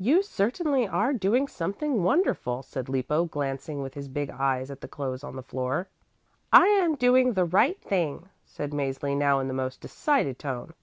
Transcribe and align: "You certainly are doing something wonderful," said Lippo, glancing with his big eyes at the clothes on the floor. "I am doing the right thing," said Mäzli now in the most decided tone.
"You 0.00 0.24
certainly 0.24 0.88
are 0.88 1.12
doing 1.12 1.46
something 1.46 2.02
wonderful," 2.02 2.64
said 2.64 2.88
Lippo, 2.88 3.26
glancing 3.26 3.80
with 3.80 3.94
his 3.94 4.08
big 4.08 4.28
eyes 4.28 4.72
at 4.72 4.80
the 4.80 4.88
clothes 4.88 5.22
on 5.22 5.36
the 5.36 5.40
floor. 5.44 5.86
"I 6.52 6.66
am 6.66 6.96
doing 6.96 7.34
the 7.34 7.44
right 7.44 7.80
thing," 7.80 8.28
said 8.44 8.72
Mäzli 8.72 9.16
now 9.16 9.38
in 9.38 9.46
the 9.46 9.54
most 9.54 9.80
decided 9.80 10.36
tone. 10.36 10.74